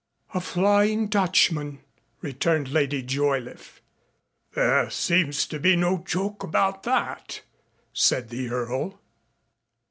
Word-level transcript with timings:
"A 0.33 0.41
Flying 0.41 1.09
Dutchman," 1.09 1.79
returned 2.21 2.69
Lady 2.69 3.03
Joyliffe. 3.03 3.81
"There 4.55 4.89
seems 4.89 5.45
to 5.45 5.59
be 5.59 5.75
no 5.75 5.99
joke 5.99 6.41
about 6.41 6.81
that," 6.81 7.41
said 7.93 8.29
the 8.29 8.49
Earl. 8.49 8.99